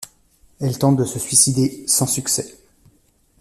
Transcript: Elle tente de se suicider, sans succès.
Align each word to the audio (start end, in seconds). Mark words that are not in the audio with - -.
Elle 0.59 0.79
tente 0.79 0.95
de 0.97 1.05
se 1.05 1.19
suicider, 1.19 1.83
sans 1.85 2.07
succès. 2.07 2.57